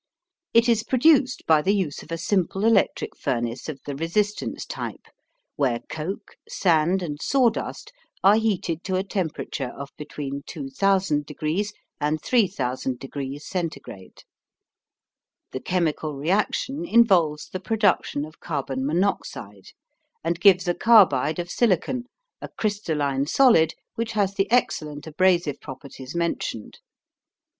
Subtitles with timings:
[0.51, 5.05] It is produced by the use of a simple electric furnace of the resistance type,
[5.57, 7.93] where coke, sand, and sawdust
[8.23, 13.69] are heated to a temperature of between 2000 degrees and 3000 degrees C.
[15.51, 19.67] The chemical reaction involves the production of carbon monoxide,
[20.23, 22.05] and gives a carbide of silicon,
[22.41, 26.79] a crystalline solid which has the excellent abrasive properties mentioned.